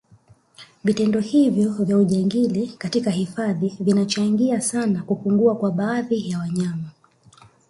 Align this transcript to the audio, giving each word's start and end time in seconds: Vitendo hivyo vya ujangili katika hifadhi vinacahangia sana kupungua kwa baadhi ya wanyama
Vitendo 0.83 1.19
hivyo 1.19 1.71
vya 1.83 1.97
ujangili 1.97 2.67
katika 2.67 3.11
hifadhi 3.11 3.77
vinacahangia 3.79 4.61
sana 4.61 5.03
kupungua 5.03 5.55
kwa 5.55 5.71
baadhi 5.71 6.29
ya 6.29 6.39
wanyama 6.39 6.85